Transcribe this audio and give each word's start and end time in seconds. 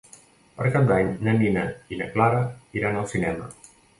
Per 0.59 0.69
Cap 0.75 0.87
d'Any 0.91 1.11
na 1.27 1.35
Nina 1.41 1.67
i 1.95 2.01
na 2.01 2.09
Clara 2.15 2.41
iran 2.81 2.97
al 3.03 3.09
cinema. 3.15 3.49